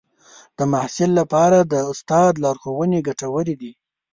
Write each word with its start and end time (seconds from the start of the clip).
د 0.57 0.59
محصل 0.71 1.11
لپاره 1.19 1.57
د 1.61 1.73
استاد 1.91 2.33
لارښوونې 2.43 2.99
ګټورې 3.07 3.55
دي. 3.61 3.71